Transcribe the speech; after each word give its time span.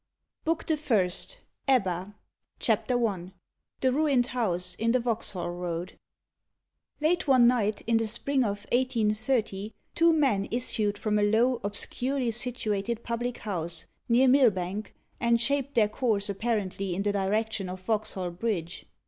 BOOK 0.45 0.65
THE 0.65 0.77
FIRST 0.77 1.37
EBBA 1.67 2.15
CHAPTER 2.57 3.05
I 3.07 3.33
THE 3.81 3.91
RUINED 3.91 4.25
HOUSE 4.33 4.73
IN 4.79 4.93
THE 4.93 4.99
VAUXHALL 4.99 5.51
ROAD 5.51 5.99
Late 6.99 7.27
one 7.27 7.45
night, 7.45 7.81
in 7.81 7.97
the 7.97 8.07
spring 8.07 8.41
of 8.41 8.65
1830, 8.71 9.73
two 9.93 10.11
men 10.11 10.47
issued 10.49 10.97
from 10.97 11.19
a 11.19 11.23
low, 11.23 11.61
obscurely 11.63 12.31
situated 12.31 13.03
public 13.03 13.37
house, 13.37 13.85
near 14.09 14.27
Millbank, 14.27 14.95
and 15.19 15.39
shaped 15.39 15.75
their 15.75 15.89
course 15.89 16.29
apparently 16.29 16.95
in 16.95 17.03
the 17.03 17.11
direction 17.11 17.69
of 17.69 17.79
Vauxhall 17.81 18.31
Bridge. 18.31 18.87